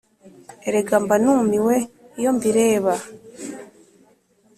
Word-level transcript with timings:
Erega 0.67 0.95
mba 1.03 1.15
numiwe 1.23 1.75
iyo 2.19 2.31
mbireba 2.37 2.93